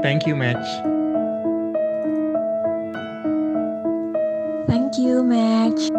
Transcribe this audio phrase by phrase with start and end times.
[0.00, 0.64] Thank you, Match.
[4.64, 5.92] Thank you, Match.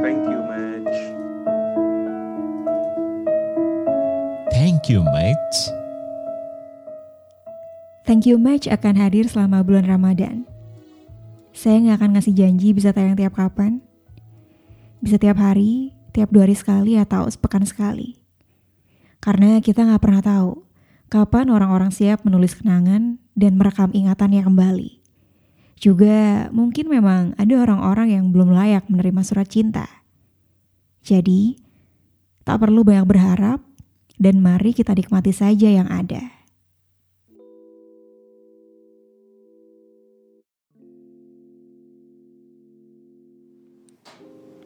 [0.00, 0.96] Thank you, Match.
[4.56, 5.56] Thank you, Match.
[8.08, 10.48] Thank you Match akan hadir selama bulan Ramadan.
[11.52, 13.84] Saya nggak akan ngasih janji bisa tayang tiap kapan.
[15.04, 18.21] Bisa tiap hari, tiap dua hari sekali atau sepekan sekali.
[19.22, 20.66] Karena kita nggak pernah tahu
[21.06, 24.98] kapan orang-orang siap menulis kenangan dan merekam ingatannya kembali.
[25.78, 29.86] Juga mungkin memang ada orang-orang yang belum layak menerima surat cinta.
[31.06, 31.54] Jadi,
[32.42, 33.62] tak perlu banyak berharap
[34.18, 36.22] dan mari kita nikmati saja yang ada.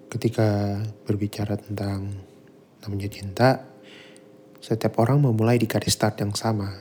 [0.09, 2.09] Ketika berbicara tentang
[2.81, 3.76] namanya cinta,
[4.67, 6.75] setiap orang memulai di garis start yang sama.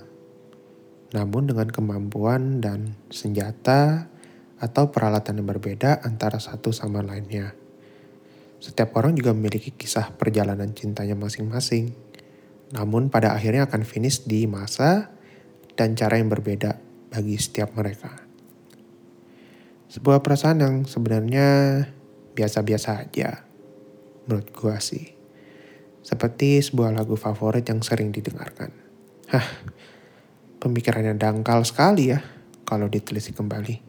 [1.14, 4.10] Namun dengan kemampuan dan senjata
[4.58, 7.54] atau peralatan yang berbeda antara satu sama lainnya.
[8.58, 11.94] Setiap orang juga memiliki kisah perjalanan cintanya masing-masing.
[12.74, 15.14] Namun pada akhirnya akan finish di masa
[15.78, 16.82] dan cara yang berbeda
[17.14, 18.18] bagi setiap mereka.
[19.94, 21.48] Sebuah perasaan yang sebenarnya
[22.34, 23.46] biasa-biasa aja.
[24.26, 25.15] Menurut gua sih.
[26.06, 28.70] Seperti sebuah lagu favorit yang sering didengarkan.
[29.34, 29.48] Hah,
[30.62, 32.22] pemikirannya dangkal sekali ya
[32.62, 33.82] kalau ditelisik kembali.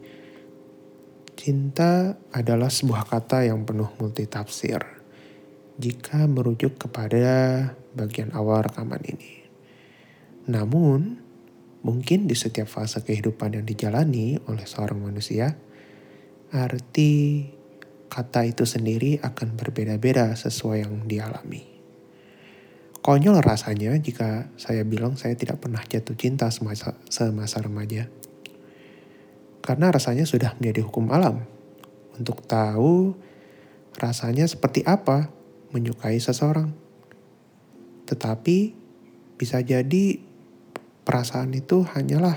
[1.37, 4.81] Cinta adalah sebuah kata yang penuh multitafsir
[5.77, 9.45] jika merujuk kepada bagian awal rekaman ini.
[10.49, 11.21] Namun,
[11.85, 15.53] mungkin di setiap fase kehidupan yang dijalani oleh seorang manusia,
[16.49, 17.45] arti
[18.09, 21.76] kata itu sendiri akan berbeda-beda sesuai yang dialami.
[23.07, 28.11] Konyol rasanya jika saya bilang saya tidak pernah jatuh cinta semasa, semasa remaja.
[29.63, 31.47] Karena rasanya sudah menjadi hukum alam
[32.19, 33.15] untuk tahu
[33.95, 35.31] rasanya seperti apa
[35.71, 36.75] menyukai seseorang.
[38.11, 38.75] Tetapi
[39.39, 40.19] bisa jadi
[41.07, 42.35] perasaan itu hanyalah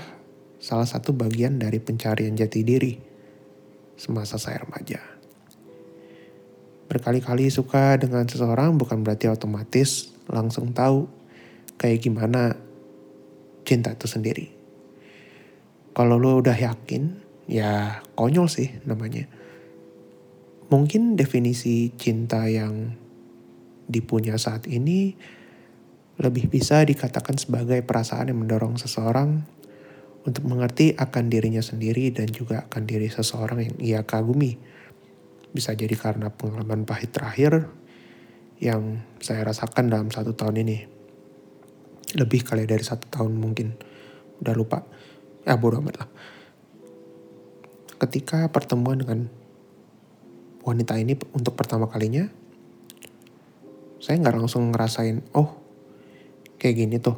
[0.63, 2.95] salah satu bagian dari pencarian jati diri
[3.99, 5.03] semasa saya remaja.
[6.87, 11.05] Berkali-kali suka dengan seseorang bukan berarti otomatis langsung tahu
[11.75, 12.55] kayak gimana
[13.67, 14.47] cinta itu sendiri.
[15.91, 17.19] Kalau lo udah yakin,
[17.51, 19.27] ya konyol sih namanya.
[20.71, 22.95] Mungkin definisi cinta yang
[23.91, 25.19] dipunya saat ini
[26.15, 29.43] lebih bisa dikatakan sebagai perasaan yang mendorong seseorang
[30.23, 34.55] untuk mengerti akan dirinya sendiri dan juga akan diri seseorang yang ia kagumi
[35.51, 37.67] bisa jadi karena pengalaman pahit terakhir
[38.61, 40.77] yang saya rasakan dalam satu tahun ini.
[42.13, 43.73] Lebih kali dari satu tahun mungkin.
[44.37, 44.85] Udah lupa.
[45.41, 46.09] Ya bodo amat lah.
[47.97, 49.25] Ketika pertemuan dengan
[50.61, 52.29] wanita ini untuk pertama kalinya,
[53.97, 55.57] saya nggak langsung ngerasain, oh
[56.61, 57.17] kayak gini tuh,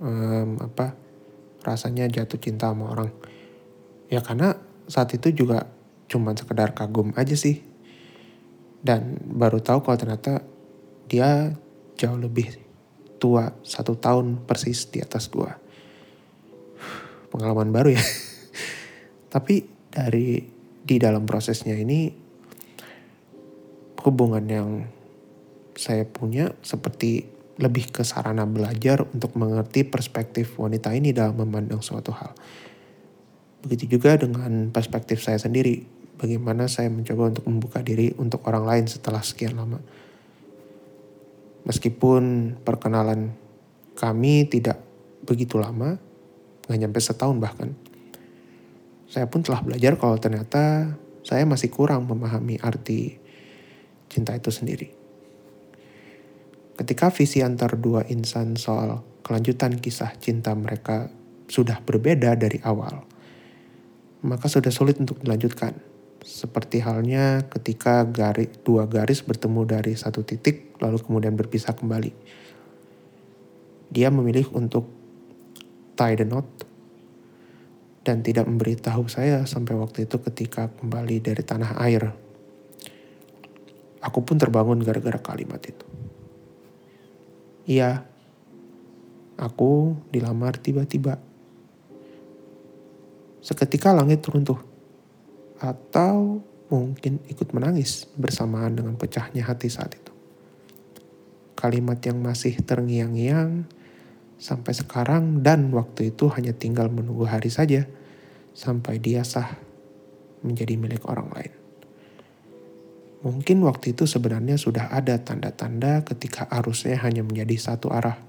[0.00, 0.96] um, apa
[1.64, 3.12] rasanya jatuh cinta sama orang.
[4.08, 4.56] Ya karena
[4.88, 5.68] saat itu juga
[6.08, 7.60] cuman sekedar kagum aja sih
[8.80, 10.40] dan baru tahu kalau ternyata
[11.08, 11.56] dia
[11.98, 12.54] jauh lebih
[13.18, 15.58] tua satu tahun persis di atas gua
[17.34, 18.04] pengalaman baru ya
[19.34, 20.44] tapi dari
[20.88, 22.08] di dalam prosesnya ini
[24.04, 24.68] hubungan yang
[25.76, 32.14] saya punya seperti lebih ke sarana belajar untuk mengerti perspektif wanita ini dalam memandang suatu
[32.14, 32.32] hal.
[33.66, 35.82] Begitu juga dengan perspektif saya sendiri
[36.18, 39.82] bagaimana saya mencoba untuk membuka diri untuk orang lain setelah sekian lama.
[41.68, 43.36] Meskipun perkenalan
[43.92, 44.80] kami tidak
[45.20, 46.00] begitu lama,
[46.64, 47.76] nggak nyampe setahun bahkan.
[49.04, 53.20] Saya pun telah belajar kalau ternyata saya masih kurang memahami arti
[54.08, 54.88] cinta itu sendiri.
[56.80, 61.12] Ketika visi antar dua insan soal kelanjutan kisah cinta mereka
[61.52, 63.04] sudah berbeda dari awal,
[64.24, 70.74] maka sudah sulit untuk dilanjutkan seperti halnya ketika garis, dua garis bertemu dari satu titik
[70.82, 72.12] lalu kemudian berpisah kembali.
[73.88, 74.90] Dia memilih untuk
[75.96, 76.46] tie the knot
[78.04, 82.12] dan tidak memberitahu saya sampai waktu itu ketika kembali dari tanah air.
[83.98, 85.86] Aku pun terbangun gara-gara kalimat itu.
[87.68, 88.06] Iya,
[89.36, 91.18] aku dilamar tiba-tiba.
[93.42, 94.67] Seketika langit runtuh
[95.58, 100.12] atau mungkin ikut menangis bersamaan dengan pecahnya hati saat itu.
[101.58, 103.66] Kalimat yang masih terngiang-ngiang
[104.38, 107.90] sampai sekarang dan waktu itu hanya tinggal menunggu hari saja
[108.54, 109.58] sampai dia sah
[110.46, 111.52] menjadi milik orang lain.
[113.18, 118.22] Mungkin waktu itu sebenarnya sudah ada tanda-tanda ketika arusnya hanya menjadi satu arah.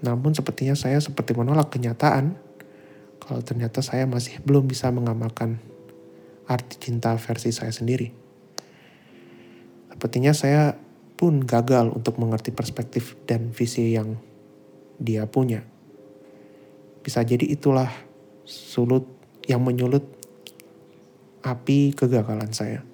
[0.00, 2.40] Namun sepertinya saya seperti menolak kenyataan
[3.24, 5.56] kalau ternyata saya masih belum bisa mengamalkan
[6.44, 8.12] arti cinta versi saya sendiri.
[9.88, 10.76] Sepertinya saya
[11.16, 14.20] pun gagal untuk mengerti perspektif dan visi yang
[15.00, 15.64] dia punya.
[17.00, 17.88] Bisa jadi itulah
[18.44, 19.08] sulut
[19.48, 20.04] yang menyulut
[21.40, 22.84] api kegagalan saya.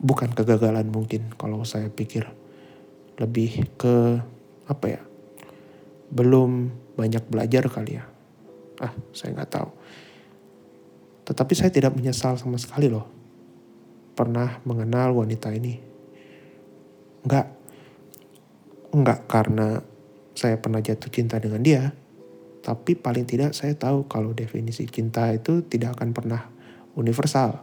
[0.00, 2.28] Bukan kegagalan mungkin kalau saya pikir
[3.16, 4.20] lebih ke
[4.68, 5.00] apa ya?
[6.12, 8.04] Belum banyak belajar kali ya.
[8.80, 9.68] Ah, saya nggak tahu.
[11.28, 13.06] Tetapi saya tidak menyesal sama sekali loh.
[14.16, 15.78] Pernah mengenal wanita ini.
[17.22, 17.46] Enggak.
[18.90, 19.78] Enggak karena
[20.34, 21.92] saya pernah jatuh cinta dengan dia.
[22.60, 26.42] Tapi paling tidak saya tahu kalau definisi cinta itu tidak akan pernah
[26.96, 27.62] universal.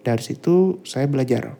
[0.00, 1.58] Dari situ saya belajar.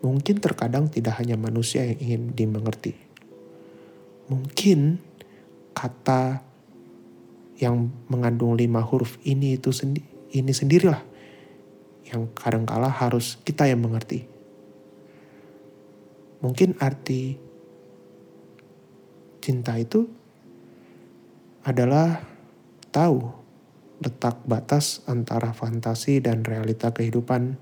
[0.00, 2.96] Mungkin terkadang tidak hanya manusia yang ingin dimengerti.
[4.30, 5.09] Mungkin
[5.72, 6.42] kata
[7.60, 10.00] yang mengandung lima huruf ini itu sendi
[10.32, 11.00] ini sendirilah
[12.10, 14.26] yang kadangkala harus kita yang mengerti.
[16.40, 17.36] Mungkin arti
[19.44, 20.08] cinta itu
[21.60, 22.24] adalah
[22.88, 23.20] tahu
[24.00, 27.60] letak batas antara fantasi dan realita kehidupan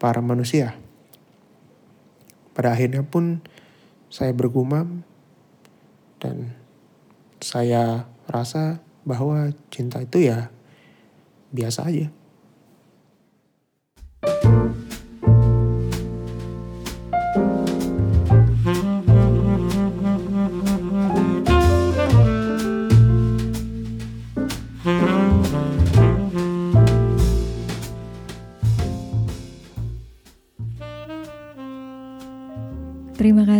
[0.00, 0.80] para manusia.
[2.56, 3.44] Pada akhirnya pun
[4.08, 5.04] saya bergumam
[6.18, 6.59] dan
[7.40, 10.52] saya rasa bahwa cinta itu ya
[11.50, 12.12] biasa aja.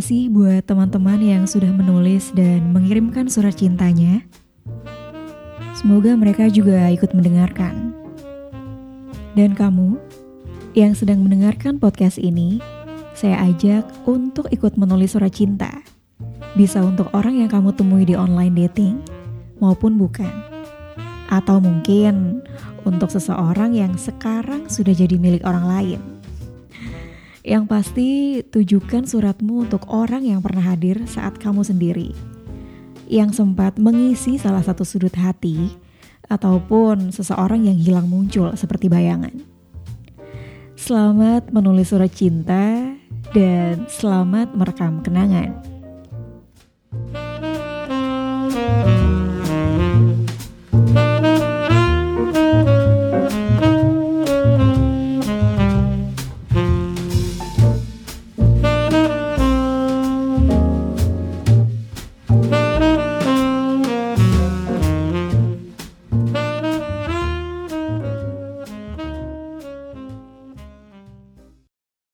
[0.00, 4.24] Kasih buat teman-teman yang sudah menulis dan mengirimkan surat cintanya.
[5.76, 7.92] Semoga mereka juga ikut mendengarkan.
[9.36, 10.00] Dan kamu
[10.72, 12.64] yang sedang mendengarkan podcast ini,
[13.12, 15.84] saya ajak untuk ikut menulis surat cinta.
[16.56, 19.04] Bisa untuk orang yang kamu temui di online dating
[19.60, 20.32] maupun bukan.
[21.28, 22.40] Atau mungkin
[22.88, 26.19] untuk seseorang yang sekarang sudah jadi milik orang lain.
[27.40, 28.08] Yang pasti
[28.44, 32.12] tujukan suratmu untuk orang yang pernah hadir saat kamu sendiri.
[33.08, 35.72] Yang sempat mengisi salah satu sudut hati
[36.28, 39.32] ataupun seseorang yang hilang muncul seperti bayangan.
[40.76, 42.92] Selamat menulis surat cinta
[43.32, 45.79] dan selamat merekam kenangan.